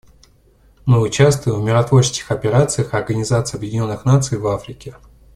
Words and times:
Мы 0.87 0.99
участвуем 0.99 1.61
в 1.61 1.63
миротворческих 1.63 2.31
операциях 2.31 2.95
Организации 2.95 3.57
Объединенных 3.57 4.03
Наций 4.03 4.39
в 4.39 4.47
Африке. 4.47 4.95